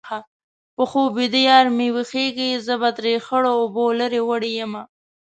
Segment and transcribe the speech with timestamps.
[0.75, 4.83] په خوب ویده یار چې ويښېږي-زه به ترې خړو اوبو لرې وړې یمه